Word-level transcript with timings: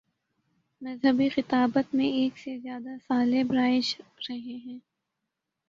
مذہبی 0.81 1.27
خطابت 1.29 1.93
میں 1.95 2.05
ایک 2.11 2.37
سے 2.37 2.57
زیادہ 2.59 2.89
اسالیب 2.89 3.51
رائج 3.51 3.95
رہے 4.29 4.35
ہیں۔ 4.35 4.79